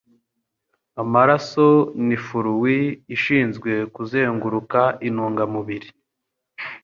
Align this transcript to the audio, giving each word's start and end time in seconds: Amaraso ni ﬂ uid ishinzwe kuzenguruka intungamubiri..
Amaraso 1.01 1.67
ni 2.07 2.17
ﬂ 2.27 2.45
uid 2.63 2.95
ishinzwe 3.15 3.71
kuzenguruka 3.95 4.79
intungamubiri.. 5.07 5.89